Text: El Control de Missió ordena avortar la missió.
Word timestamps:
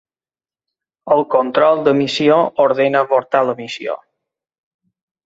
El 1.15 1.19
Control 1.35 1.83
de 1.87 1.93
Missió 1.99 2.37
ordena 2.67 3.05
avortar 3.07 3.43
la 3.51 3.55
missió. 3.61 3.99